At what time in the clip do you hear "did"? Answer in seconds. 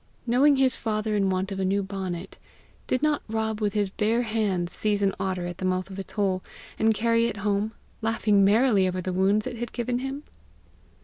2.87-3.03